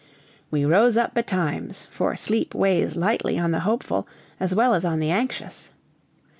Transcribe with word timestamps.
We 0.49 0.65
rose 0.65 0.97
up 0.97 1.13
betimes, 1.13 1.85
for 1.91 2.15
sleep 2.15 2.55
weighs 2.55 2.95
lightly 2.95 3.37
on 3.37 3.51
the 3.51 3.59
hopeful, 3.59 4.07
as 4.39 4.55
well 4.55 4.73
as 4.73 4.83
on 4.83 4.99
the 4.99 5.11
anxious. 5.11 5.69